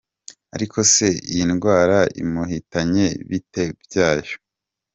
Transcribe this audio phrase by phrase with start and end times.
[0.55, 4.35] Ariko se iyi ndwara imuhitanye bite byayo?